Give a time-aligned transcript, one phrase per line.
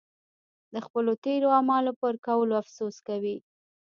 [0.73, 3.37] د خپلو تېرو اعمالو پر کولو افسوس کوي.